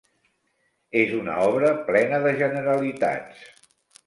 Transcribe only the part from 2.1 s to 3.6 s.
de generalitats.